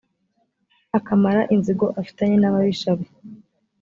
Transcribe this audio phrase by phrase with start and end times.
[0.97, 3.05] akamara inzigo afitanye n’ababisha be.